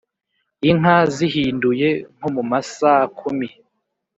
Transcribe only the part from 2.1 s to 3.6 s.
(nko mu masaa kumi)